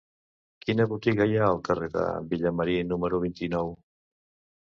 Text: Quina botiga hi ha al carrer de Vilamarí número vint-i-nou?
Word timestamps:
Quina 0.63 0.85
botiga 0.93 1.25
hi 1.31 1.35
ha 1.39 1.43
al 1.49 1.59
carrer 1.67 1.89
de 1.97 2.07
Vilamarí 2.33 2.77
número 2.93 3.19
vint-i-nou? 3.27 3.71